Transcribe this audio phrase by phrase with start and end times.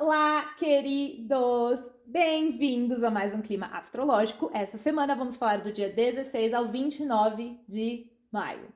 [0.00, 1.90] Olá, queridos!
[2.06, 4.48] Bem-vindos a mais um Clima Astrológico.
[4.54, 8.72] Essa semana vamos falar do dia 16 ao 29 de maio.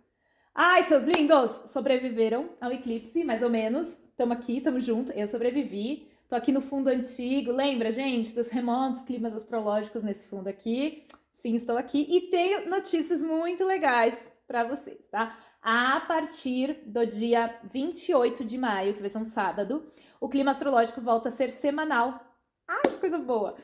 [0.53, 1.53] Ai, seus lindos!
[1.71, 3.96] Sobreviveram ao eclipse, mais ou menos.
[4.11, 5.14] Estamos aqui, estamos juntos.
[5.14, 6.08] Eu sobrevivi.
[6.29, 7.52] Tô aqui no fundo antigo.
[7.52, 11.04] Lembra, gente, dos remotos climas astrológicos nesse fundo aqui?
[11.34, 15.39] Sim, estou aqui e tenho notícias muito legais para vocês, tá?
[15.62, 19.86] A partir do dia 28 de maio, que vai ser um sábado,
[20.23, 22.21] o clima astrológico volta a ser semanal.
[22.68, 23.57] Ai, que coisa boa!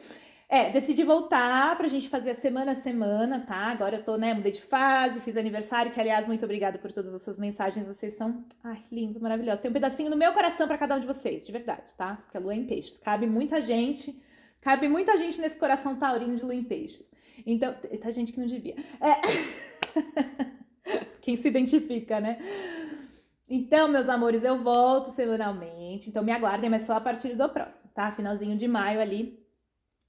[0.49, 3.67] É, decidi voltar pra gente fazer a semana a semana, tá?
[3.67, 7.15] Agora eu tô, né, mudei de fase, fiz aniversário, que aliás, muito obrigada por todas
[7.15, 9.61] as suas mensagens, vocês são, ai, lindos, maravilhosos.
[9.61, 12.17] Tem um pedacinho no meu coração para cada um de vocês, de verdade, tá?
[12.23, 14.21] Porque a lua é em peixes, cabe muita gente,
[14.61, 17.09] cabe muita gente nesse coração taurino de lua em peixes.
[17.47, 18.75] Então, tá gente que não devia.
[19.01, 19.21] É...
[21.21, 22.39] Quem se identifica, né?
[23.49, 26.11] Então, meus amores, eu volto semanalmente.
[26.11, 28.11] Então, me aguardem, mas só a partir do próximo, tá?
[28.11, 29.43] Finalzinho de maio ali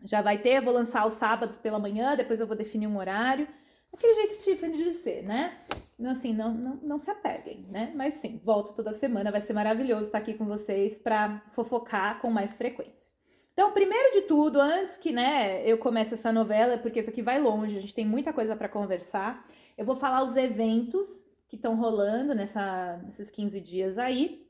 [0.04, 0.58] já vai ter.
[0.58, 3.48] Eu vou lançar os sábados pela manhã, depois eu vou definir um horário.
[3.94, 5.58] Aquele jeito Tiffany de ser, né?
[6.06, 7.92] Assim, não, não, não se apeguem, né?
[7.96, 9.32] Mas sim, volto toda semana.
[9.32, 13.10] Vai ser maravilhoso estar aqui com vocês para fofocar com mais frequência.
[13.54, 17.40] Então, primeiro de tudo, antes que né, eu comece essa novela, porque isso aqui vai
[17.40, 19.46] longe, a gente tem muita coisa para conversar.
[19.78, 24.48] Eu vou falar os eventos que estão rolando nessa, nesses 15 dias aí,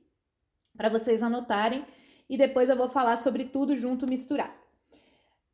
[0.75, 1.85] para vocês anotarem,
[2.29, 4.59] e depois eu vou falar sobre tudo junto misturado.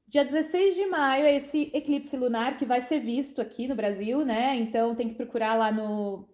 [0.08, 4.26] Dia 16 de maio é esse eclipse lunar que vai ser visto aqui no Brasil,
[4.26, 4.56] né?
[4.56, 6.28] Então tem que procurar lá no,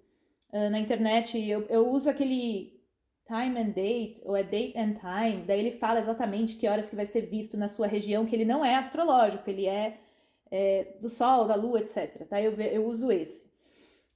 [0.51, 1.39] na internet.
[1.39, 2.81] Eu, eu uso aquele
[3.27, 6.95] time and date, ou é date and time, daí ele fala exatamente que horas que
[6.95, 9.99] vai ser visto na sua região, que ele não é astrológico, ele é,
[10.49, 12.27] é do Sol, da Lua, etc.
[12.27, 12.41] Tá?
[12.41, 13.50] Eu, eu uso esse.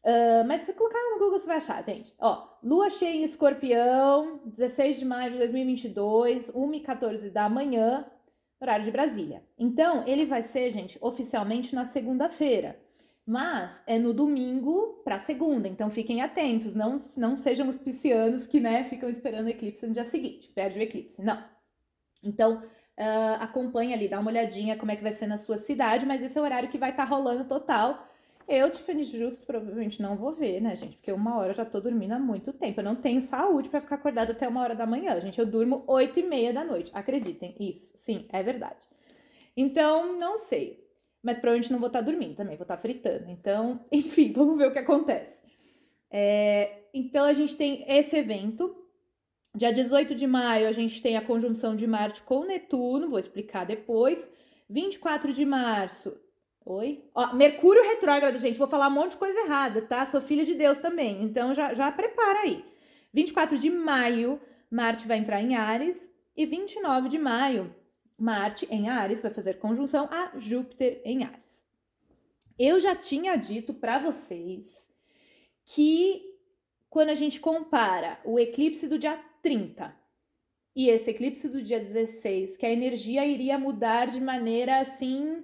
[0.06, 2.14] Uh, mas se colocar no Google, você vai achar, gente.
[2.20, 8.06] Ó, lua cheia em escorpião, 16 de maio de 2022, 1h14 da manhã,
[8.62, 9.44] horário de Brasília.
[9.58, 12.80] Então, ele vai ser, gente, oficialmente na segunda-feira.
[13.26, 18.60] Mas é no domingo para segunda, então fiquem atentos, não, não sejam os piscianos que,
[18.60, 21.44] né, ficam esperando o eclipse no dia seguinte, perde o eclipse, não.
[22.24, 26.06] Então, uh, acompanhe ali, dá uma olhadinha como é que vai ser na sua cidade,
[26.06, 28.08] mas esse é o horário que vai estar tá rolando total
[28.48, 30.98] eu, Tiffany Justo, provavelmente não vou ver, né, gente?
[30.98, 32.80] Porque uma hora eu já tô dormindo há muito tempo.
[32.80, 35.40] Eu não tenho saúde para ficar acordada até uma hora da manhã, gente.
[35.40, 36.92] Eu durmo oito e meia da noite.
[36.94, 37.94] Acreditem, isso.
[37.96, 38.88] Sim, é verdade.
[39.58, 40.86] Então, não sei.
[41.24, 43.30] Mas provavelmente não vou estar tá dormindo também, vou estar tá fritando.
[43.32, 45.44] Então, enfim, vamos ver o que acontece.
[46.12, 48.76] É, então, a gente tem esse evento.
[49.56, 53.66] Dia 18 de maio, a gente tem a conjunção de Marte com Netuno, vou explicar
[53.66, 54.30] depois.
[54.70, 56.16] 24 de março,
[56.66, 57.08] Oi?
[57.14, 58.58] Ó, Mercúrio retrógrado, gente.
[58.58, 60.04] Vou falar um monte de coisa errada, tá?
[60.04, 61.24] Sou filha de Deus também.
[61.24, 62.66] Então já, já prepara aí.
[63.14, 66.10] 24 de maio, Marte vai entrar em Ares.
[66.36, 67.74] E 29 de maio,
[68.18, 71.64] Marte em Ares vai fazer conjunção a Júpiter em Ares.
[72.58, 74.90] Eu já tinha dito para vocês
[75.66, 76.24] que
[76.90, 79.96] quando a gente compara o eclipse do dia 30
[80.76, 85.44] e esse eclipse do dia 16, que a energia iria mudar de maneira assim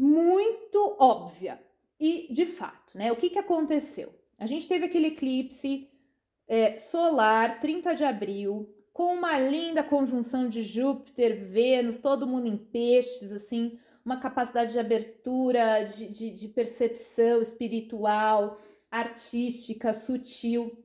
[0.00, 1.60] muito óbvia.
[1.98, 4.14] E, de fato, né, o que, que aconteceu?
[4.38, 5.90] A gente teve aquele eclipse
[6.48, 12.56] é, solar, 30 de abril, com uma linda conjunção de Júpiter, Vênus, todo mundo em
[12.56, 18.58] peixes, assim, uma capacidade de abertura, de, de, de percepção espiritual,
[18.90, 20.82] artística, sutil.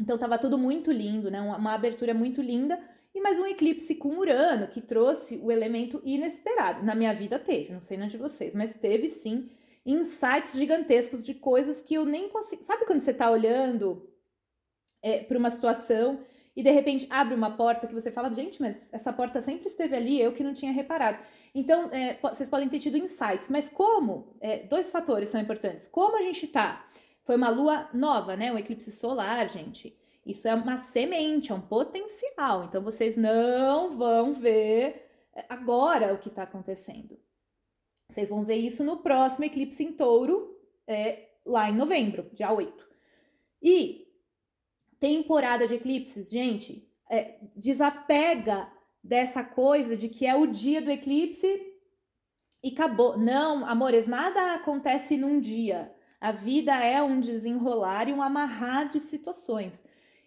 [0.00, 1.38] Então, estava tudo muito lindo, né?
[1.40, 2.80] Uma, uma abertura muito linda
[3.18, 6.84] e mais um eclipse com Urano, que trouxe o elemento inesperado.
[6.84, 9.50] Na minha vida teve, não sei na de vocês, mas teve sim
[9.84, 12.62] insights gigantescos de coisas que eu nem consigo.
[12.62, 14.08] Sabe quando você está olhando
[15.02, 16.20] é, para uma situação
[16.54, 19.96] e de repente abre uma porta que você fala, gente, mas essa porta sempre esteve
[19.96, 21.18] ali, eu que não tinha reparado.
[21.52, 24.36] Então, é, vocês podem ter tido insights, mas como?
[24.40, 25.88] É, dois fatores são importantes.
[25.88, 26.88] Como a gente tá?
[27.24, 28.52] Foi uma lua nova, né?
[28.52, 29.98] Um eclipse solar, gente.
[30.28, 32.64] Isso é uma semente, é um potencial.
[32.64, 37.18] Então vocês não vão ver é, agora o que está acontecendo.
[38.10, 40.54] Vocês vão ver isso no próximo eclipse em touro,
[40.86, 42.86] é, lá em novembro, dia 8.
[43.62, 44.06] E
[45.00, 48.70] temporada de eclipses, gente, é, desapega
[49.02, 51.74] dessa coisa de que é o dia do eclipse
[52.62, 53.16] e acabou.
[53.16, 55.90] Não, amores, nada acontece num dia.
[56.20, 59.82] A vida é um desenrolar e um amarrar de situações.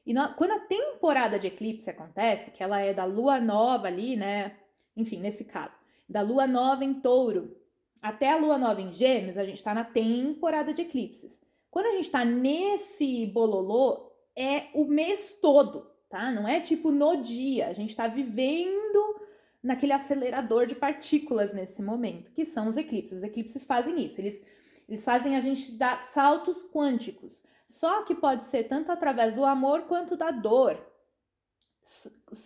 [0.06, 4.58] E quando a temporada de eclipse acontece, que ela é da lua nova ali, né?
[4.96, 5.76] Enfim, nesse caso,
[6.10, 7.56] da lua nova em touro
[8.02, 11.40] até a lua nova em gêmeos, a gente está na temporada de eclipses.
[11.70, 15.88] Quando a gente está nesse bololô, é o mês todo.
[16.10, 16.32] tá?
[16.32, 19.22] Não é tipo no dia, a gente está vivendo
[19.62, 23.20] naquele acelerador de partículas nesse momento, que são os eclipses.
[23.20, 24.44] Os eclipses fazem isso, eles,
[24.90, 27.44] eles fazem a gente dar saltos quânticos.
[27.72, 30.78] Só que pode ser tanto através do amor quanto da dor.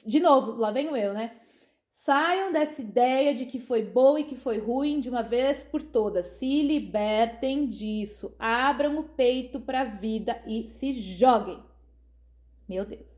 [0.06, 1.36] De novo, lá venho eu, né?
[1.89, 5.81] Saiam dessa ideia de que foi bom e que foi ruim de uma vez por
[5.81, 6.27] todas.
[6.27, 8.36] Se libertem disso.
[8.38, 11.63] Abram o peito para a vida e se joguem.
[12.69, 13.10] Meu Deus.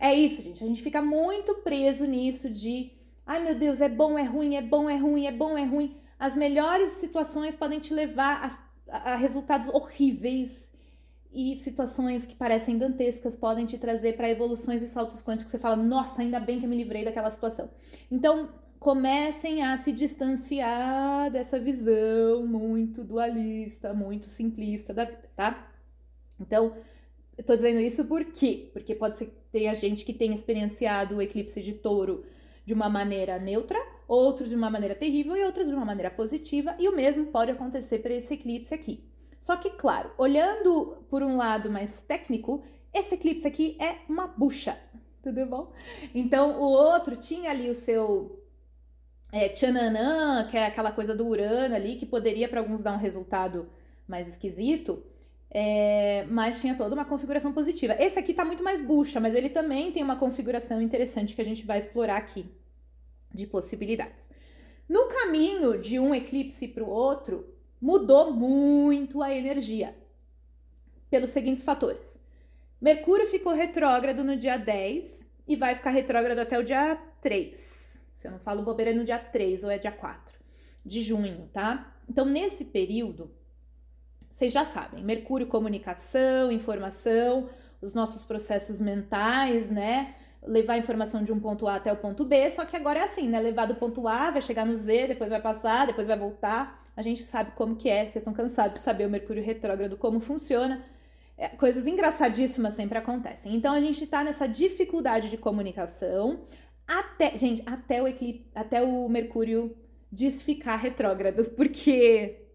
[0.00, 0.64] É isso, gente.
[0.64, 2.92] A gente fica muito preso nisso de,
[3.26, 6.00] ai meu Deus, é bom, é ruim, é bom, é ruim, é bom, é ruim.
[6.18, 8.58] As melhores situações podem te levar
[8.90, 10.74] a, a resultados horríveis
[11.36, 15.50] e situações que parecem dantescas podem te trazer para evoluções e saltos quânticos.
[15.50, 17.68] Você fala, nossa, ainda bem que eu me livrei daquela situação.
[18.10, 18.48] Então,
[18.78, 25.70] comecem a se distanciar dessa visão muito dualista, muito simplista da vida, tá?
[26.40, 26.74] Então,
[27.36, 28.70] eu tô dizendo isso por quê?
[28.72, 32.24] Porque pode ser que tenha gente que tenha experienciado o eclipse de touro
[32.64, 33.78] de uma maneira neutra,
[34.08, 37.50] outros de uma maneira terrível e outros de uma maneira positiva, e o mesmo pode
[37.50, 39.04] acontecer para esse eclipse aqui.
[39.46, 44.76] Só que, claro, olhando por um lado mais técnico, esse eclipse aqui é uma bucha,
[45.22, 45.72] tudo bom?
[46.12, 48.44] Então, o outro tinha ali o seu
[49.30, 52.98] é, tchananã, que é aquela coisa do Urano ali, que poderia para alguns dar um
[52.98, 53.70] resultado
[54.08, 55.00] mais esquisito,
[55.48, 57.94] é, mas tinha toda uma configuração positiva.
[58.00, 61.44] Esse aqui tá muito mais bucha, mas ele também tem uma configuração interessante que a
[61.44, 62.50] gente vai explorar aqui,
[63.32, 64.28] de possibilidades.
[64.88, 69.94] No caminho de um eclipse para o outro, mudou muito a energia
[71.10, 72.18] pelos seguintes fatores.
[72.80, 77.98] Mercúrio ficou retrógrado no dia 10 e vai ficar retrógrado até o dia 3.
[78.14, 80.38] Se eu não falo bobeira, é no dia 3 ou é dia 4
[80.84, 81.92] de junho, tá?
[82.08, 83.30] Então, nesse período,
[84.30, 87.48] vocês já sabem, Mercúrio, comunicação, informação,
[87.80, 90.14] os nossos processos mentais, né?
[90.42, 93.04] Levar a informação de um ponto A até o ponto B, só que agora é
[93.04, 93.40] assim, né?
[93.40, 97.02] Levar do ponto A, vai chegar no Z, depois vai passar, depois vai voltar a
[97.02, 100.82] gente sabe como que é, vocês estão cansados de saber o Mercúrio retrógrado, como funciona.
[101.36, 103.54] É, coisas engraçadíssimas sempre acontecem.
[103.54, 106.44] Então a gente tá nessa dificuldade de comunicação
[106.88, 109.76] até, gente, até o eclipse, até o Mercúrio
[110.10, 112.46] desficar retrógrado, porque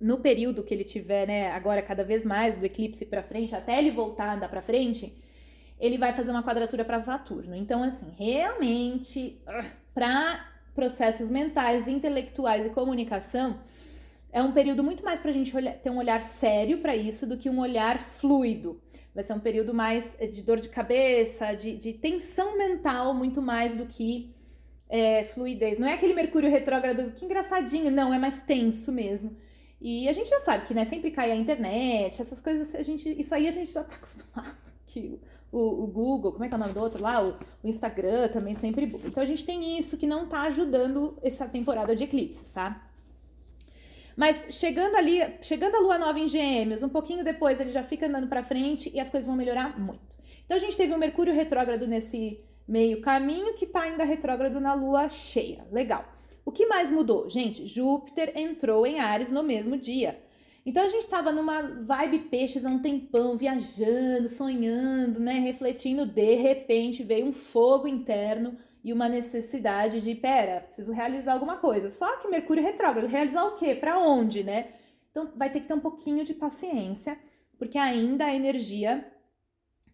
[0.00, 3.76] no período que ele tiver, né, agora cada vez mais do eclipse para frente, até
[3.76, 5.20] ele voltar a andar para frente,
[5.80, 7.56] ele vai fazer uma quadratura para Saturno.
[7.56, 9.42] Então assim, realmente
[9.92, 13.58] para processos mentais, intelectuais e comunicação,
[14.30, 17.26] é um período muito mais para a gente olhar, ter um olhar sério para isso
[17.26, 18.80] do que um olhar fluido.
[19.12, 23.42] Vai ser um período mais eh, de dor de cabeça, de, de tensão mental, muito
[23.42, 24.32] mais do que
[24.88, 25.80] é, fluidez.
[25.80, 29.36] Não é aquele Mercúrio retrógrado, que engraçadinho, não, é mais tenso mesmo.
[29.80, 33.20] E a gente já sabe que, né, sempre cai a internet, essas coisas, a gente,
[33.20, 34.56] isso aí a gente já tá acostumado.
[34.86, 35.18] Que
[35.50, 37.22] o, o, Google, como é que é o nome do outro lá?
[37.22, 38.84] O, o, Instagram também sempre.
[39.04, 42.84] Então a gente tem isso que não tá ajudando essa temporada de eclipses, tá?
[44.16, 48.06] Mas chegando ali, chegando a lua nova em Gêmeos, um pouquinho depois ele já fica
[48.06, 50.16] andando para frente e as coisas vão melhorar muito.
[50.44, 54.74] Então a gente teve o Mercúrio retrógrado nesse meio caminho que tá ainda retrógrado na
[54.74, 55.66] lua cheia.
[55.70, 56.04] Legal.
[56.44, 57.28] O que mais mudou?
[57.28, 60.18] Gente, Júpiter entrou em Ares no mesmo dia.
[60.68, 66.34] Então a gente estava numa vibe peixes há um tempão, viajando, sonhando, né, refletindo, de
[66.34, 68.54] repente veio um fogo interno
[68.84, 71.88] e uma necessidade de, pera, preciso realizar alguma coisa.
[71.88, 73.74] Só que Mercúrio retrógrado, realizar o quê?
[73.74, 74.74] Para onde, né?
[75.10, 77.18] Então vai ter que ter um pouquinho de paciência,
[77.58, 79.10] porque ainda a energia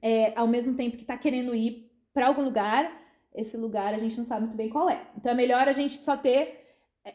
[0.03, 3.01] é, ao mesmo tempo que está querendo ir para algum lugar,
[3.33, 5.01] esse lugar a gente não sabe muito bem qual é.
[5.17, 6.64] Então é melhor a gente só ter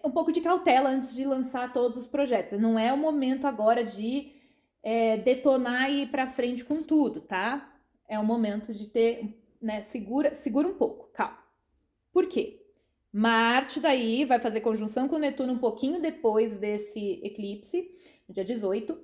[0.03, 2.59] um pouco de cautela antes de lançar todos os projetos.
[2.59, 4.31] Não é o momento agora de
[4.83, 7.73] é, detonar e ir para frente com tudo, tá?
[8.07, 9.81] É o momento de ter, né?
[9.81, 11.39] Segura, segura um pouco, calma.
[12.11, 12.59] Por quê?
[13.11, 17.89] Marte daí vai fazer conjunção com Netuno um pouquinho depois desse eclipse,
[18.27, 18.97] no dia 18.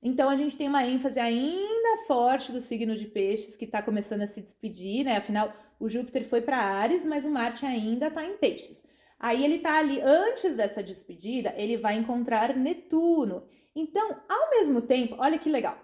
[0.00, 4.22] Então a gente tem uma ênfase ainda forte do signo de Peixes que está começando
[4.22, 5.16] a se despedir, né?
[5.16, 8.84] Afinal, o Júpiter foi para Ares, mas o Marte ainda está em Peixes.
[9.18, 13.44] Aí ele tá ali, antes dessa despedida, ele vai encontrar Netuno.
[13.74, 15.76] Então, ao mesmo tempo, olha que legal.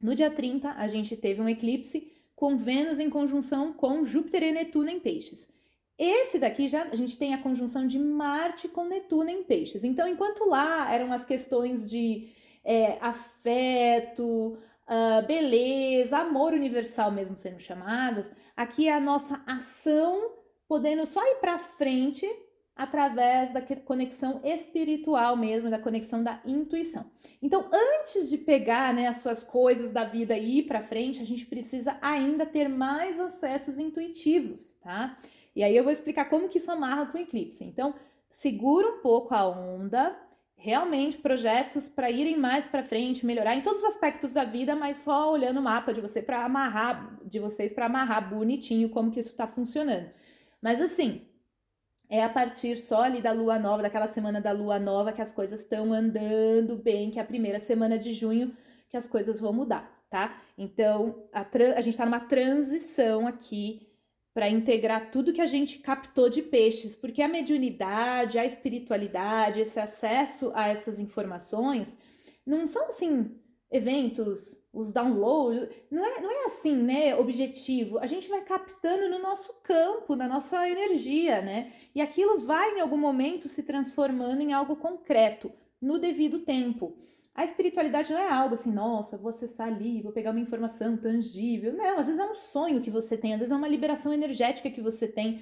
[0.00, 4.52] No dia 30, a gente teve um eclipse com Vênus em conjunção com Júpiter e
[4.52, 5.48] Netuno em Peixes.
[5.98, 9.84] Esse daqui já a gente tem a conjunção de Marte com Netuno em Peixes.
[9.84, 12.28] Então, enquanto lá eram as questões de
[12.64, 14.58] é, afeto,
[14.88, 20.32] uh, beleza, amor universal mesmo sendo chamadas, aqui é a nossa ação
[20.66, 22.26] podendo só ir para frente
[22.76, 27.06] através da conexão espiritual mesmo, da conexão da intuição.
[27.40, 31.26] Então, antes de pegar né, as suas coisas da vida e ir para frente, a
[31.26, 35.16] gente precisa ainda ter mais acessos intuitivos, tá?
[35.54, 37.62] E aí eu vou explicar como que isso amarra com o eclipse.
[37.62, 37.94] Então,
[38.28, 40.18] segura um pouco a onda,
[40.56, 44.96] realmente projetos para irem mais para frente, melhorar em todos os aspectos da vida, mas
[44.96, 49.20] só olhando o mapa de você para amarrar de vocês para amarrar bonitinho como que
[49.20, 50.10] isso está funcionando.
[50.60, 51.28] Mas assim,
[52.08, 55.32] é a partir só ali da lua nova, daquela semana da lua nova que as
[55.32, 58.56] coisas estão andando bem, que é a primeira semana de junho
[58.88, 60.40] que as coisas vão mudar, tá?
[60.56, 61.40] Então, a,
[61.76, 63.88] a gente está numa transição aqui
[64.32, 69.78] para integrar tudo que a gente captou de peixes, porque a mediunidade, a espiritualidade, esse
[69.78, 71.96] acesso a essas informações
[72.44, 77.98] não são assim eventos, os downloads, não é, não é assim, né, objetivo.
[77.98, 81.72] A gente vai captando no nosso campo, na nossa energia, né?
[81.94, 86.96] E aquilo vai em algum momento se transformando em algo concreto, no devido tempo.
[87.34, 91.72] A espiritualidade não é algo assim, nossa, vou acessar ali, vou pegar uma informação tangível.
[91.72, 94.70] Não, às vezes é um sonho que você tem, às vezes é uma liberação energética
[94.70, 95.40] que você tem.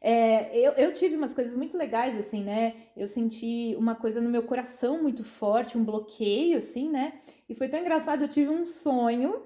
[0.00, 2.74] É, eu, eu tive umas coisas muito legais, assim, né?
[2.96, 7.20] Eu senti uma coisa no meu coração muito forte, um bloqueio, assim, né?
[7.48, 9.42] E foi tão engraçado, eu tive um sonho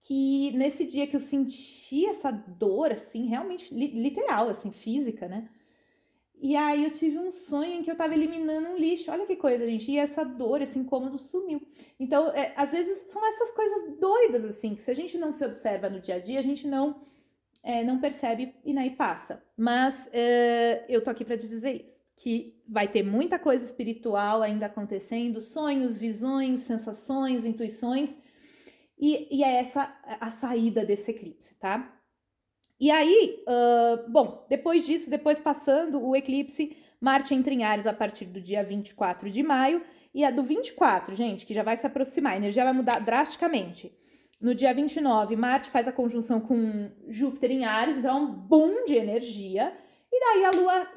[0.00, 5.48] que nesse dia que eu senti essa dor, assim, realmente literal, assim, física, né?
[6.42, 9.10] E aí eu tive um sonho em que eu tava eliminando um lixo.
[9.10, 9.92] Olha que coisa, gente.
[9.92, 11.60] E essa dor, esse incômodo sumiu.
[11.98, 15.44] Então, é, às vezes são essas coisas doidas, assim, que se a gente não se
[15.44, 17.02] observa no dia a dia, a gente não,
[17.62, 19.42] é, não percebe e aí passa.
[19.56, 22.00] Mas é, eu tô aqui para te dizer isso.
[22.16, 28.18] Que vai ter muita coisa espiritual ainda acontecendo, sonhos, visões, sensações, intuições.
[28.98, 31.96] E, e é essa a saída desse eclipse, tá?
[32.78, 37.92] E aí, uh, bom, depois disso, depois passando o eclipse, Marte entra em Ares a
[37.92, 39.82] partir do dia 24 de maio.
[40.12, 43.96] E a do 24, gente, que já vai se aproximar, a energia vai mudar drasticamente.
[44.40, 48.86] No dia 29, Marte faz a conjunção com Júpiter em Ares, então é um boom
[48.86, 49.76] de energia.
[50.10, 50.88] E daí a Lua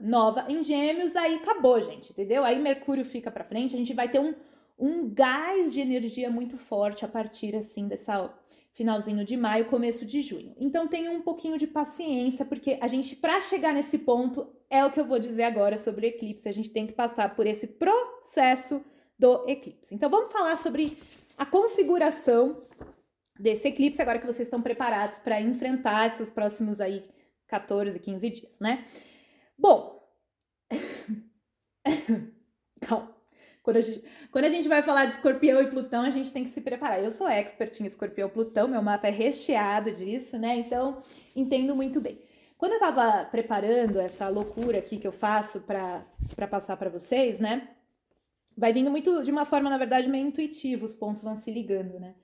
[0.00, 2.44] nova em Gêmeos, daí acabou, gente, entendeu?
[2.44, 4.34] Aí Mercúrio fica para frente, a gente vai ter um,
[4.78, 8.32] um gás de energia muito forte a partir, assim, dessa
[8.72, 10.54] finalzinho de maio, começo de junho.
[10.58, 14.90] Então tenha um pouquinho de paciência, porque a gente, para chegar nesse ponto, é o
[14.90, 16.46] que eu vou dizer agora sobre eclipse.
[16.46, 18.84] A gente tem que passar por esse processo
[19.18, 19.94] do eclipse.
[19.94, 20.98] Então vamos falar sobre
[21.36, 22.62] a configuração
[23.38, 27.04] desse eclipse, agora que vocês estão preparados para enfrentar esses próximos aí
[27.48, 28.84] 14, 15 dias, né?
[29.58, 30.02] Bom,
[32.80, 33.14] calma.
[33.62, 36.44] Quando a, gente, quando a gente vai falar de escorpião e Plutão, a gente tem
[36.44, 37.02] que se preparar.
[37.02, 40.56] Eu sou expert em escorpião Plutão, meu mapa é recheado disso, né?
[40.56, 41.02] Então,
[41.34, 42.22] entendo muito bem.
[42.56, 46.06] Quando eu tava preparando essa loucura aqui que eu faço para
[46.48, 47.75] passar para vocês, né?
[48.56, 52.00] Vai vindo muito de uma forma, na verdade, meio intuitiva, os pontos vão se ligando,
[52.00, 52.14] né?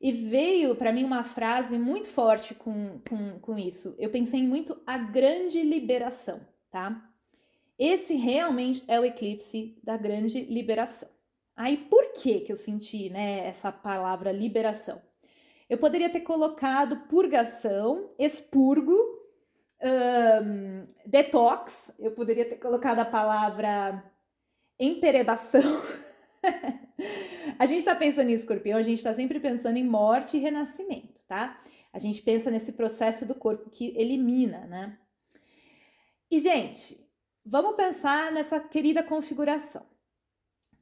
[0.00, 3.94] E veio para mim uma frase muito forte com, com, com isso.
[3.98, 7.10] Eu pensei muito a grande liberação, tá?
[7.78, 11.08] Esse realmente é o eclipse da grande liberação.
[11.56, 15.00] Aí por que que eu senti, né, essa palavra liberação?
[15.68, 18.94] Eu poderia ter colocado purgação, expurgo,
[21.04, 24.02] detox, eu poderia ter colocado a palavra
[24.78, 25.62] emperebação.
[27.58, 31.20] a gente está pensando em escorpião, a gente está sempre pensando em morte e renascimento,
[31.26, 31.60] tá?
[31.92, 34.98] A gente pensa nesse processo do corpo que elimina, né?
[36.30, 37.06] E, gente,
[37.48, 39.86] Vamos pensar nessa querida configuração.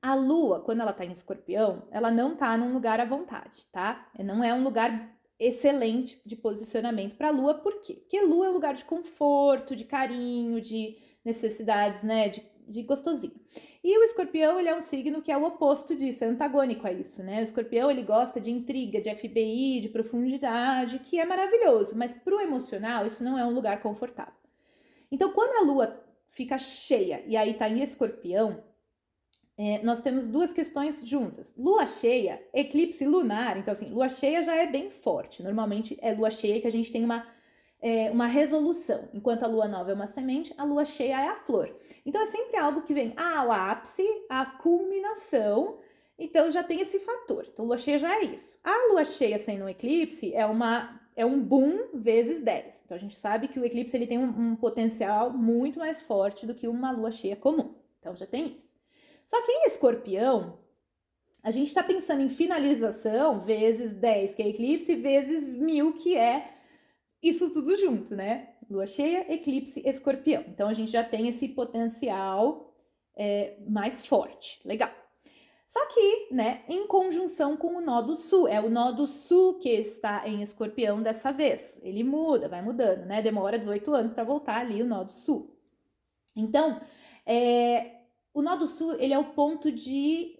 [0.01, 4.11] A lua, quando ela tá em escorpião, ela não tá num lugar à vontade, tá?
[4.19, 7.97] Não é um lugar excelente de posicionamento para a lua, por quê?
[7.97, 13.35] Porque lua é um lugar de conforto, de carinho, de necessidades, né, de, de gostosinho.
[13.83, 16.92] E o escorpião, ele é um signo que é o oposto disso, é antagônico a
[16.92, 17.40] isso, né?
[17.40, 22.40] O escorpião, ele gosta de intriga, de FBI, de profundidade, que é maravilhoso, mas pro
[22.40, 24.35] emocional, isso não é um lugar confortável.
[25.11, 28.62] Então, quando a lua fica cheia e aí tá em escorpião,
[29.56, 31.54] é, nós temos duas questões juntas.
[31.56, 35.42] Lua cheia, eclipse lunar, então assim, lua cheia já é bem forte.
[35.42, 37.26] Normalmente é lua cheia que a gente tem uma,
[37.85, 39.11] é, uma resolução.
[39.12, 41.71] Enquanto a lua nova é uma semente, a lua cheia é a flor.
[42.07, 45.76] Então é sempre algo que vem ao ápice, a culminação.
[46.19, 47.47] Então já tem esse fator.
[47.47, 48.59] Então lua cheia já é isso.
[48.64, 52.85] A lua cheia sendo um eclipse é uma é um boom vezes 10.
[52.87, 56.47] Então a gente sabe que o eclipse ele tem um, um, potencial muito mais forte
[56.47, 57.75] do que uma lua cheia comum.
[58.00, 58.75] Então já tem isso.
[59.26, 60.59] Só que em escorpião,
[61.43, 66.53] a gente está pensando em finalização vezes 10, que é eclipse, vezes mil, que é
[67.28, 68.50] isso tudo junto, né?
[68.71, 70.45] Lua cheia, eclipse, escorpião.
[70.49, 72.75] Então a gente já tem esse potencial
[73.16, 74.61] é, mais forte.
[74.64, 74.90] Legal.
[75.66, 79.59] Só que, né, em conjunção com o nó do sul, é o nó do sul
[79.59, 81.81] que está em escorpião dessa vez.
[81.83, 83.23] Ele muda, vai mudando, né?
[83.23, 85.59] Demora 18 anos para voltar ali o nó do sul.
[86.37, 86.81] Então,
[87.25, 88.02] é,
[88.33, 90.38] o nó do sul, ele é o ponto de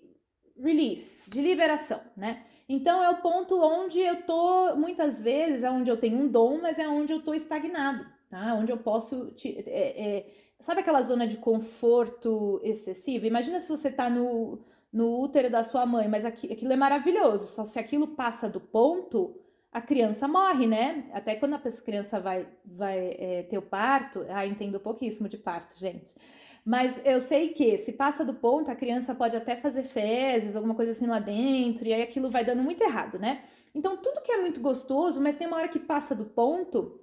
[0.57, 2.45] release, de liberação, né?
[2.69, 6.61] Então é o ponto onde eu tô, muitas vezes, é onde eu tenho um dom,
[6.61, 8.55] mas é onde eu tô estagnado, tá?
[8.55, 9.33] Onde eu posso.
[9.33, 10.27] Te, é, é,
[10.59, 13.27] sabe aquela zona de conforto excessivo?
[13.27, 14.59] Imagina se você tá no,
[14.93, 18.61] no útero da sua mãe, mas aqui, aquilo é maravilhoso, só se aquilo passa do
[18.61, 19.37] ponto,
[19.71, 21.05] a criança morre, né?
[21.13, 25.79] Até quando a criança vai, vai é, ter o parto, ah, entendo pouquíssimo de parto,
[25.79, 26.15] gente.
[26.65, 30.75] Mas eu sei que se passa do ponto, a criança pode até fazer fezes, alguma
[30.75, 33.43] coisa assim lá dentro, e aí aquilo vai dando muito errado, né?
[33.75, 36.99] Então, tudo que é muito gostoso, mas tem uma hora que passa do ponto,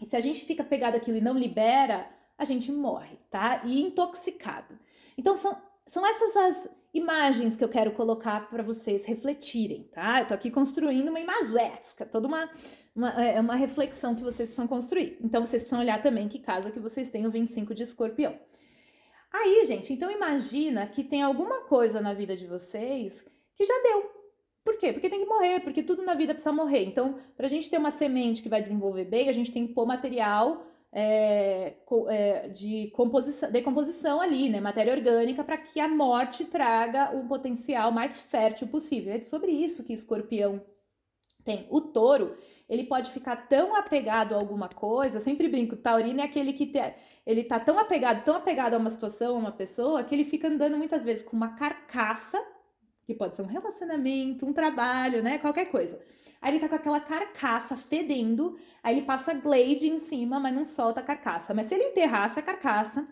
[0.00, 3.62] e se a gente fica pegado aquilo e não libera, a gente morre, tá?
[3.64, 4.78] E intoxicado.
[5.18, 10.20] Então, são, são essas as imagens que eu quero colocar para vocês refletirem, tá?
[10.20, 12.48] Eu tô aqui construindo uma imagética, toda uma,
[12.94, 15.18] uma, é, uma reflexão que vocês precisam construir.
[15.20, 18.38] Então, vocês precisam olhar também que casa que vocês tenham 25 de escorpião.
[19.32, 23.24] Aí, gente, então imagina que tem alguma coisa na vida de vocês
[23.54, 24.10] que já deu.
[24.64, 24.92] Por quê?
[24.92, 26.84] Porque tem que morrer, porque tudo na vida precisa morrer.
[26.84, 29.72] Então, para a gente ter uma semente que vai desenvolver bem, a gente tem que
[29.72, 31.74] pôr material é,
[32.08, 34.60] é, de composição, decomposição ali, né?
[34.60, 39.14] Matéria orgânica, para que a morte traga o potencial mais fértil possível.
[39.14, 40.62] É sobre isso que escorpião
[41.42, 41.66] tem.
[41.70, 42.36] O touro,
[42.72, 46.94] ele pode ficar tão apegado a alguma coisa, sempre brinco, taurino é aquele que te,
[47.26, 50.48] ele tá tão apegado, tão apegado a uma situação, a uma pessoa, que ele fica
[50.48, 52.42] andando muitas vezes com uma carcaça,
[53.04, 56.00] que pode ser um relacionamento, um trabalho, né, qualquer coisa.
[56.40, 60.64] Aí ele tá com aquela carcaça fedendo, aí ele passa glade em cima, mas não
[60.64, 61.52] solta a carcaça.
[61.52, 63.06] Mas se ele enterrasse a carcaça,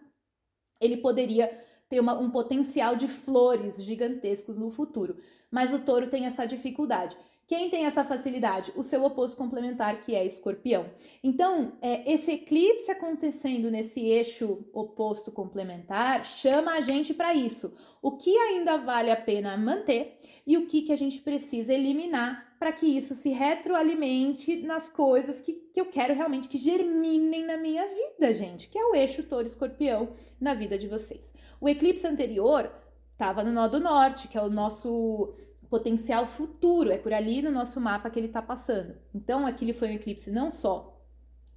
[0.80, 5.18] ele poderia ter uma, um potencial de flores gigantescos no futuro.
[5.50, 7.14] Mas o touro tem essa dificuldade.
[7.50, 8.72] Quem tem essa facilidade?
[8.76, 10.86] O seu oposto complementar, que é escorpião.
[11.20, 17.74] Então, é, esse eclipse acontecendo nesse eixo oposto complementar chama a gente para isso.
[18.00, 22.54] O que ainda vale a pena manter e o que, que a gente precisa eliminar
[22.56, 27.56] para que isso se retroalimente nas coisas que, que eu quero realmente que germinem na
[27.56, 31.34] minha vida, gente, que é o eixo touro-escorpião na vida de vocês.
[31.60, 32.70] O eclipse anterior
[33.10, 35.34] estava no nó do norte, que é o nosso
[35.70, 38.96] potencial futuro, é por ali no nosso mapa que ele está passando.
[39.14, 41.00] Então, aquele foi um eclipse não só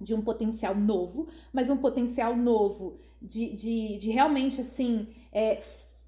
[0.00, 5.08] de um potencial novo, mas um potencial novo de, de, de realmente assim.
[5.32, 5.60] É,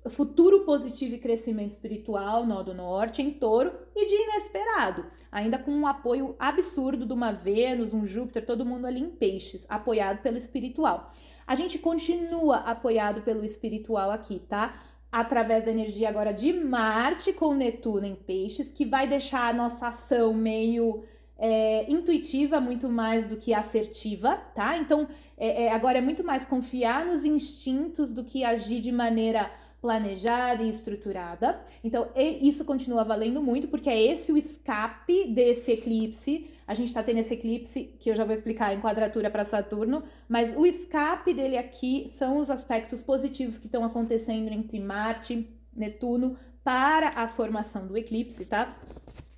[0.08, 5.72] futuro positivo e crescimento espiritual, nó do norte, em touro, e de inesperado, ainda com
[5.72, 10.36] um apoio absurdo de uma Vênus, um Júpiter, todo mundo ali em peixes, apoiado pelo
[10.36, 11.10] espiritual.
[11.46, 14.82] A gente continua apoiado pelo espiritual aqui, tá?
[15.20, 19.88] Através da energia agora de Marte com Netuno em Peixes, que vai deixar a nossa
[19.88, 21.04] ação meio
[21.38, 24.76] é, intuitiva muito mais do que assertiva, tá?
[24.76, 29.50] Então, é, é, agora é muito mais confiar nos instintos do que agir de maneira
[29.80, 31.60] planejada e estruturada.
[31.84, 36.50] Então, isso continua valendo muito, porque é esse o escape desse eclipse.
[36.66, 40.02] A gente está tendo esse eclipse, que eu já vou explicar em quadratura para Saturno,
[40.28, 46.36] mas o escape dele aqui são os aspectos positivos que estão acontecendo entre Marte, Netuno,
[46.64, 48.76] para a formação do eclipse, tá?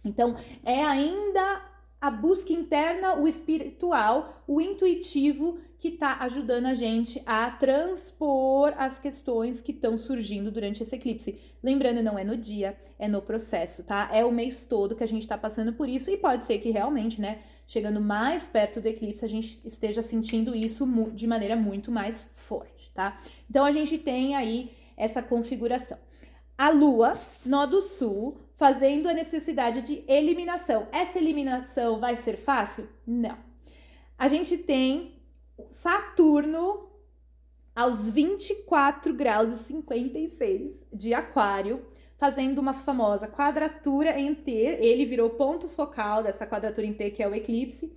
[0.02, 1.62] Então, é ainda
[2.00, 8.98] a busca interna, o espiritual, o intuitivo que está ajudando a gente a transpor as
[8.98, 11.38] questões que estão surgindo durante esse eclipse.
[11.62, 14.10] Lembrando, não é no dia, é no processo, tá?
[14.12, 16.70] É o mês todo que a gente está passando por isso e pode ser que
[16.70, 21.92] realmente, né, chegando mais perto do eclipse, a gente esteja sentindo isso de maneira muito
[21.92, 23.16] mais forte, tá?
[23.48, 25.98] Então a gente tem aí essa configuração.
[26.56, 27.14] A Lua,
[27.46, 30.88] nó do Sul, fazendo a necessidade de eliminação.
[30.90, 32.88] Essa eliminação vai ser fácil?
[33.06, 33.38] Não.
[34.18, 35.17] A gente tem
[35.68, 36.88] Saturno
[37.74, 44.50] aos 24 graus e 56 de Aquário, fazendo uma famosa quadratura em T.
[44.50, 47.92] Ele virou ponto focal dessa quadratura em T, que é o eclipse,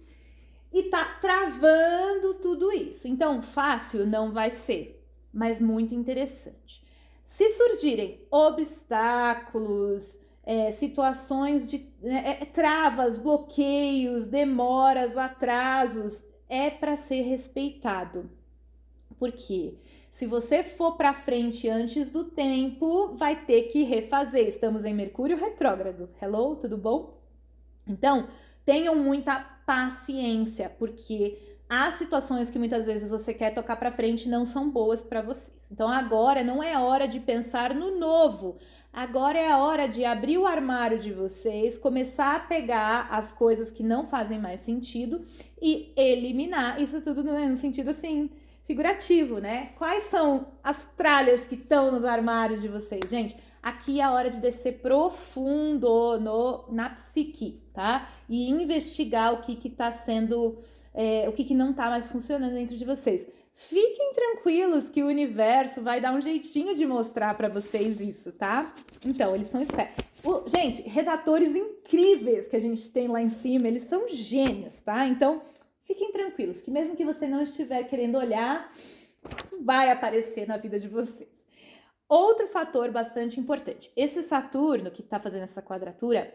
[0.72, 3.08] e tá travando tudo isso.
[3.08, 6.86] Então, fácil não vai ser, mas muito interessante.
[7.26, 18.30] Se surgirem obstáculos, é, situações de é, travas, bloqueios, demoras, atrasos, é para ser respeitado.
[19.18, 19.76] Porque
[20.12, 24.48] se você for para frente antes do tempo, vai ter que refazer.
[24.48, 26.10] Estamos em Mercúrio retrógrado.
[26.22, 27.18] Hello, tudo bom?
[27.88, 28.28] Então,
[28.66, 34.46] tenham muita paciência, porque as situações que muitas vezes você quer tocar para frente não
[34.46, 35.70] são boas para vocês.
[35.72, 38.58] Então agora não é hora de pensar no novo.
[38.94, 43.72] Agora é a hora de abrir o armário de vocês, começar a pegar as coisas
[43.72, 45.22] que não fazem mais sentido
[45.62, 46.82] e eliminar.
[46.82, 48.30] Isso tudo no sentido assim,
[48.66, 49.70] figurativo, né?
[49.78, 53.38] Quais são as tralhas que estão nos armários de vocês, gente?
[53.64, 58.10] Aqui é a hora de descer profundo no, na psique, tá?
[58.28, 60.58] E investigar o que que tá sendo,
[60.94, 63.26] é, o que que não tá mais funcionando dentro de vocês.
[63.70, 68.74] Fiquem tranquilos que o universo vai dar um jeitinho de mostrar para vocês isso, tá?
[69.06, 70.04] Então, eles são espertos.
[70.48, 75.06] gente, redatores incríveis que a gente tem lá em cima, eles são gênios, tá?
[75.06, 75.44] Então,
[75.84, 78.74] fiquem tranquilos que mesmo que você não estiver querendo olhar,
[79.44, 81.46] isso vai aparecer na vida de vocês.
[82.10, 83.92] Outro fator bastante importante.
[83.96, 86.34] Esse Saturno que está fazendo essa quadratura,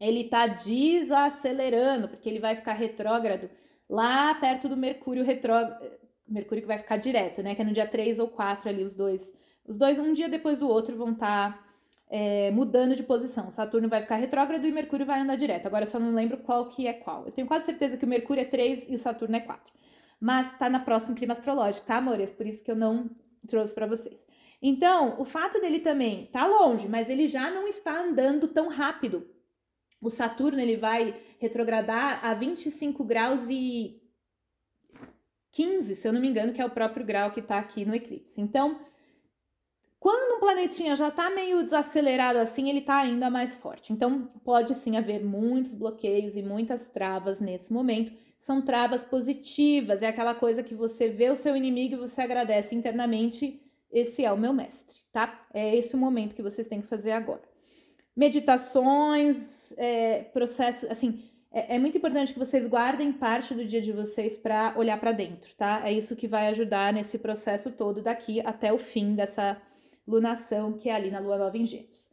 [0.00, 3.50] ele está desacelerando, porque ele vai ficar retrógrado
[3.90, 7.54] lá perto do Mercúrio retrógrado Mercúrio que vai ficar direto, né?
[7.54, 9.34] Que é no dia 3 ou 4 ali, os dois.
[9.66, 11.66] Os dois, um dia depois do outro, vão estar tá,
[12.08, 13.50] é, mudando de posição.
[13.50, 15.66] Saturno vai ficar retrógrado e Mercúrio vai andar direto.
[15.66, 17.26] Agora eu só não lembro qual que é qual.
[17.26, 19.72] Eu tenho quase certeza que o Mercúrio é 3 e o Saturno é 4.
[20.20, 22.30] Mas tá na próxima clima astrológico, tá, amores?
[22.30, 23.10] Por isso que eu não
[23.46, 24.24] trouxe para vocês.
[24.60, 29.28] Então, o fato dele também tá longe, mas ele já não está andando tão rápido.
[30.00, 34.00] O Saturno ele vai retrogradar a 25 graus e
[35.56, 37.94] 15, se eu não me engano, que é o próprio grau que está aqui no
[37.94, 38.38] eclipse.
[38.38, 38.78] Então,
[39.98, 43.90] quando um planetinha já está meio desacelerado assim, ele está ainda mais forte.
[43.90, 48.12] Então, pode sim haver muitos bloqueios e muitas travas nesse momento.
[48.38, 52.74] São travas positivas, é aquela coisa que você vê o seu inimigo e você agradece
[52.74, 53.62] internamente.
[53.90, 55.46] Esse é o meu mestre, tá?
[55.54, 57.42] É esse o momento que vocês têm que fazer agora.
[58.14, 61.24] Meditações, é, processo, assim,
[61.56, 65.10] é, é, muito importante que vocês guardem parte do dia de vocês para olhar para
[65.10, 65.80] dentro, tá?
[65.88, 69.56] É isso que vai ajudar nesse processo todo daqui até o fim dessa
[70.06, 72.10] lunação que é ali na lua nova em Gêmeos.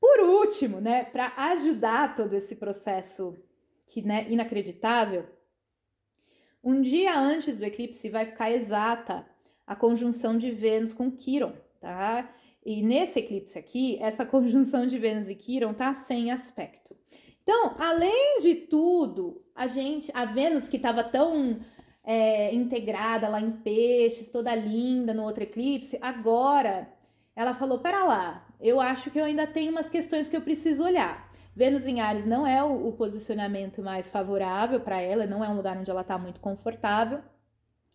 [0.00, 3.36] Por último, né, para ajudar todo esse processo
[3.86, 5.26] que né, inacreditável,
[6.64, 9.26] um dia antes do eclipse vai ficar exata
[9.66, 12.34] a conjunção de Vênus com Quiron, tá?
[12.64, 16.96] E nesse eclipse aqui, essa conjunção de Vênus e Quiron tá sem aspecto.
[17.46, 21.60] Então, além de tudo, a gente, a Vênus que estava tão
[22.02, 26.88] é, integrada lá em peixes, toda linda no outro eclipse, agora
[27.36, 30.82] ela falou: pera lá, eu acho que eu ainda tenho umas questões que eu preciso
[30.82, 31.32] olhar.
[31.54, 35.54] Vênus em Ares não é o, o posicionamento mais favorável para ela, não é um
[35.54, 37.22] lugar onde ela está muito confortável,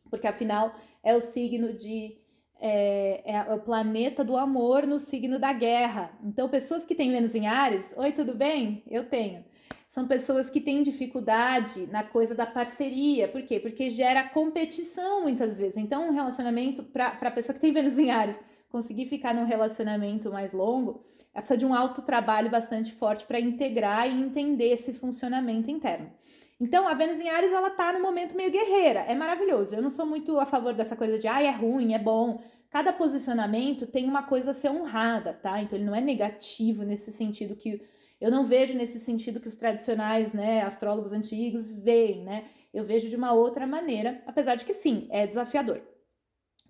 [0.10, 2.21] porque afinal é o signo de
[2.62, 6.12] é, é, o planeta do amor no signo da guerra.
[6.24, 8.84] Então, pessoas que têm Vênus em Ares, oi, tudo bem?
[8.88, 9.44] Eu tenho.
[9.90, 13.28] São pessoas que têm dificuldade na coisa da parceria.
[13.28, 13.60] Por quê?
[13.60, 15.78] Porque gera competição muitas vezes.
[15.78, 20.32] Então, um relacionamento, para a pessoa que tem Vênus em Ares, conseguir ficar num relacionamento
[20.32, 24.94] mais longo, ela precisa de um alto trabalho bastante forte para integrar e entender esse
[24.94, 26.10] funcionamento interno.
[26.64, 29.00] Então, a Vênus em Ares, ela tá no momento meio guerreira.
[29.08, 29.74] É maravilhoso.
[29.74, 32.40] Eu não sou muito a favor dessa coisa de, ah, é ruim, é bom.
[32.70, 35.60] Cada posicionamento tem uma coisa a ser honrada, tá?
[35.60, 37.82] Então, ele não é negativo nesse sentido que
[38.22, 42.46] eu não vejo nesse sentido que os tradicionais, né, astrólogos antigos veem, né?
[42.72, 45.82] Eu vejo de uma outra maneira, apesar de que sim, é desafiador.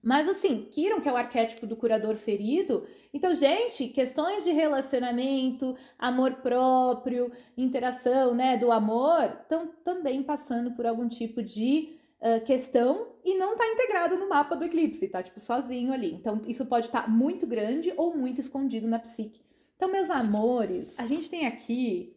[0.04, 5.76] Mas assim, Kiron, que é o arquétipo do curador ferido, então, gente, questões de relacionamento,
[6.00, 13.10] amor próprio, interação, né, do amor, estão também passando por algum tipo de uh, questão
[13.24, 16.14] e não está integrado no mapa do eclipse, tá tipo sozinho ali.
[16.14, 19.42] Então, isso pode estar tá muito grande ou muito escondido na psique.
[19.76, 22.16] Então, meus amores, a gente tem aqui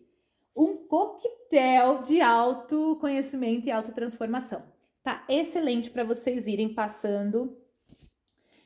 [0.56, 4.62] um coquetel de autoconhecimento e autotransformação.
[5.02, 7.56] Tá excelente para vocês irem passando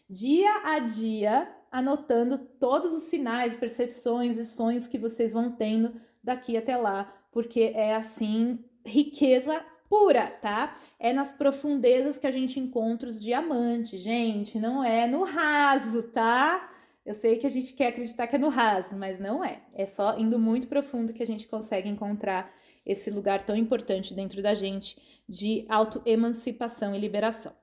[0.09, 6.57] dia a dia, anotando todos os sinais, percepções e sonhos que vocês vão tendo daqui
[6.57, 10.77] até lá, porque é assim, riqueza pura, tá?
[10.99, 16.71] É nas profundezas que a gente encontra os diamantes, gente, não é no raso, tá?
[17.05, 19.62] Eu sei que a gente quer acreditar que é no raso, mas não é.
[19.73, 22.53] É só indo muito profundo que a gente consegue encontrar
[22.85, 27.55] esse lugar tão importante dentro da gente de autoemancipação e liberação.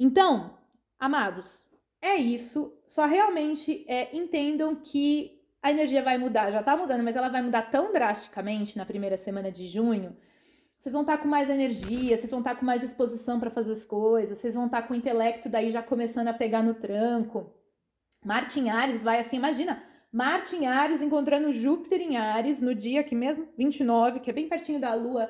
[0.00, 0.58] Então,
[0.98, 1.62] amados,
[2.00, 2.72] é isso.
[2.86, 6.50] Só realmente é, entendam que a energia vai mudar.
[6.50, 10.16] Já tá mudando, mas ela vai mudar tão drasticamente na primeira semana de junho.
[10.78, 13.50] Vocês vão estar tá com mais energia, vocês vão estar tá com mais disposição para
[13.50, 16.62] fazer as coisas, vocês vão estar tá com o intelecto daí já começando a pegar
[16.62, 17.52] no tranco.
[18.24, 19.82] Marte em Ares vai assim, imagina,
[20.12, 24.48] Marte em Ares encontrando Júpiter em Ares no dia que mesmo, 29, que é bem
[24.48, 25.28] pertinho da lua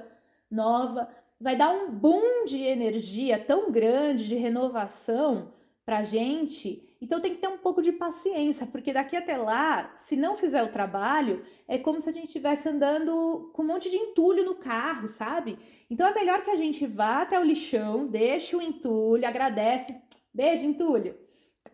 [0.50, 1.08] nova.
[1.40, 5.52] vai dar um boom de energia tão grande, de renovação
[5.88, 6.86] pra gente.
[7.00, 10.62] Então tem que ter um pouco de paciência, porque daqui até lá, se não fizer
[10.62, 14.56] o trabalho, é como se a gente estivesse andando com um monte de entulho no
[14.56, 15.58] carro, sabe?
[15.88, 19.96] Então é melhor que a gente vá até o lixão, deixe o entulho, agradece.
[20.34, 21.16] Beijo, entulho.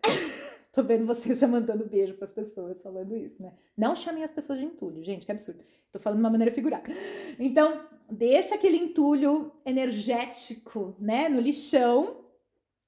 [0.71, 3.51] Tô vendo vocês já mandando beijo para as pessoas falando isso, né?
[3.77, 5.59] Não chamem as pessoas de entulho, gente, que absurdo.
[5.91, 6.89] Tô falando de uma maneira figurada.
[7.37, 12.23] Então, deixa aquele entulho energético, né, no lixão,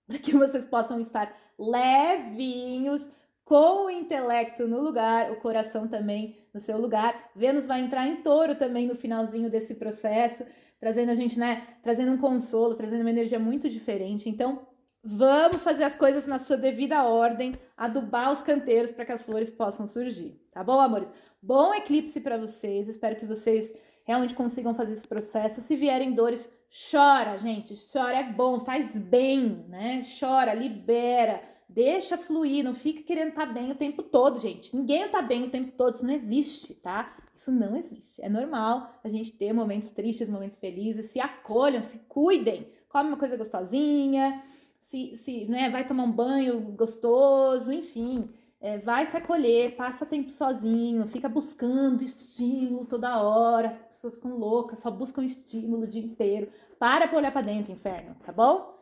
[0.08, 3.10] para que vocês possam estar levinhos,
[3.48, 7.32] com o intelecto no lugar, o coração também no seu lugar.
[7.34, 10.46] Vênus vai entrar em touro também no finalzinho desse processo,
[10.82, 14.28] trazendo a gente, né, trazendo um consolo, trazendo uma energia muito diferente.
[14.28, 14.68] Então,
[15.02, 19.50] vamos fazer as coisas na sua devida ordem, adubar os canteiros para que as flores
[19.50, 21.10] possam surgir, tá bom, amores?
[21.42, 25.62] Bom eclipse para vocês, espero que vocês realmente consigam fazer esse processo.
[25.62, 30.06] Se vierem dores, chora, gente, chora é bom, faz bem, né?
[30.20, 34.76] Chora, libera, deixa fluir, não fica querendo estar tá bem o tempo todo, gente.
[34.76, 37.16] Ninguém está bem o tempo todo, isso não existe, tá?
[37.36, 38.22] Isso não existe.
[38.22, 43.18] É normal a gente ter momentos tristes, momentos felizes, se acolham, se cuidem, come uma
[43.18, 44.44] coisa gostosinha,
[44.80, 50.32] se, se né, vai tomar um banho gostoso, enfim é, vai se acolher, passa tempo
[50.32, 56.50] sozinho, fica buscando estímulo toda hora, pessoas com loucas, só buscam estímulo o dia inteiro.
[56.80, 58.78] Para pra olhar pra dentro, inferno, tá bom?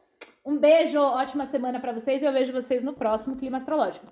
[0.46, 4.06] Um beijo, ótima semana para vocês e eu vejo vocês no próximo Clima Astrológico.